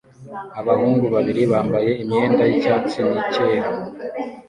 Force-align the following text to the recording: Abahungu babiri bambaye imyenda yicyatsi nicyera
Abahungu 0.59 1.05
babiri 1.15 1.41
bambaye 1.51 1.91
imyenda 2.03 2.43
yicyatsi 2.51 2.97
nicyera 3.09 3.69